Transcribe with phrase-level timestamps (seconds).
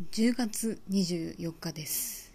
[0.00, 2.32] 10月24日です、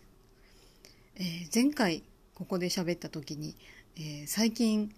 [1.16, 2.04] えー前回
[2.36, 3.56] ここで喋った時に、
[3.98, 4.94] えー最近、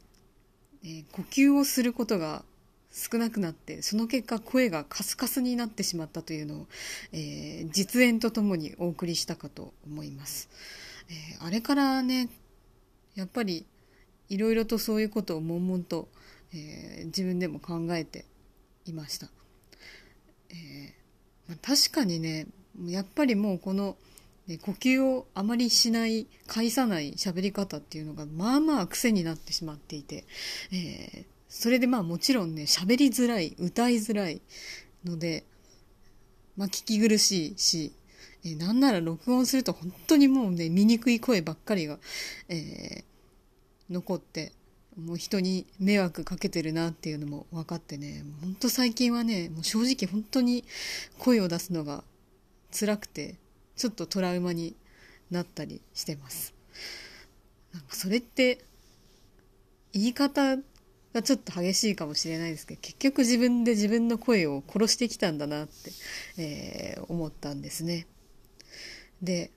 [0.83, 2.43] えー呼吸をすることが
[2.91, 6.67] 少なくなってその結果声がカスカスになってしまったというのを、
[7.13, 10.49] え実演とともにお送りしたかと思います、
[11.10, 12.29] えーあれからね
[13.15, 13.65] やっぱり
[14.28, 16.09] いろいろとそういうことを悶々と、
[16.53, 18.26] えー自分でも考えて
[18.85, 19.27] いました、
[20.49, 20.98] えー
[21.62, 22.48] 確かにね
[22.86, 23.98] やっぱりもうこの、
[24.48, 30.26] ね呼吸をあまりしない返さない喋り方っていうのがまあまあ癖になってしまっていて、
[30.71, 34.40] えーそれでまあもちろんね喋りづらい歌いづらい
[35.04, 35.45] ので、
[36.57, 37.91] まあ、聞き苦しいし、
[38.45, 41.98] えーなんなら録音すると本当にもうね醜い声ばっかりが、
[42.49, 43.04] えー
[43.90, 44.52] 残って
[44.98, 50.65] もう人に迷惑かけてるなっていうのも分かってね本当最近はねもう正直本当に
[51.17, 52.03] 声を出すのが
[52.77, 53.35] 辛くて
[53.75, 54.75] ちょっとトラウマに
[55.31, 56.54] なったりしてます。
[57.71, 58.65] なんかそれって
[59.93, 60.57] 言い方
[61.13, 65.92] がちょっと激しいかもしれないですけど結局自分で自分の声を殺してきたんだなって、
[66.38, 68.06] えー思ったんですね。
[69.22, 69.52] で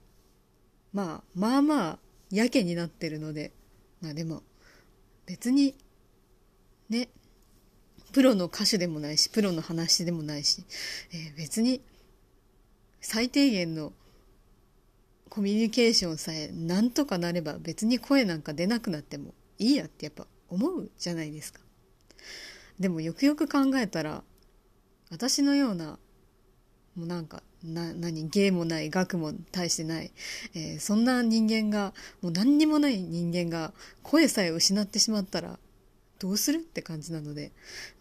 [0.92, 1.98] まあまあまあ
[2.30, 3.52] やけになってるので
[4.00, 4.42] まあでも
[5.26, 5.74] 別に
[6.88, 7.08] ね
[8.12, 10.64] プロの歌手でもないしプロの話でもないし、
[11.12, 11.80] えー別に
[13.04, 13.92] 最低限の
[15.28, 21.60] コミュニケーションさえなんとかなれば別に声なんか出なくなってもいいやってやっぱ思うじゃないですか。
[22.78, 24.22] でもよくよく考えたら
[25.10, 25.98] 私のような
[26.94, 30.10] もうなんかな何芸もない学も大してない、
[30.54, 35.58] えーそんな人間がもう何にもない人間が声さえ失ってしまったら
[36.18, 37.52] どうするって感じなので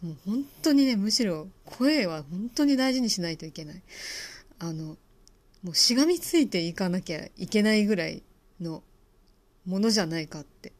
[0.02, 3.82] もう本当にねむしろ声は本当に大事にしないといけない。
[4.60, 4.98] あの
[5.64, 8.24] もうしがみついていかなきゃいけないぐらい
[8.60, 8.84] の
[9.66, 10.72] ものじゃないかって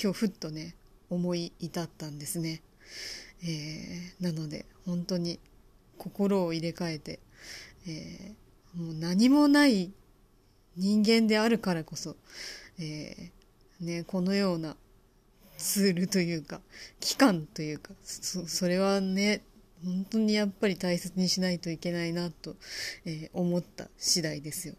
[0.00, 0.74] 今日ふっとね
[1.10, 2.62] 思い至ったんですね、
[3.42, 5.38] えーなので本当に
[5.98, 7.20] 心を入れ替えて、
[7.86, 9.90] えーもう何もない
[10.76, 12.14] 人間であるからこそ、
[12.78, 14.76] えーね、このような
[15.56, 16.60] ツールというか
[17.00, 19.40] 期間というかそそれはね
[19.82, 22.56] 本当にやっぱり大切にしないといけないなと、
[23.06, 24.74] えー思った次第ですよ、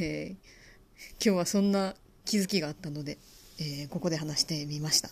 [0.00, 0.48] えー
[1.24, 3.18] 今日はそんな気づきがあったので、
[3.60, 5.10] えーここで話してみました。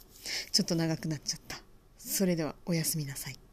[0.51, 1.59] ちょっと長くなっちゃった。
[1.99, 3.46] それではおやすみなさい。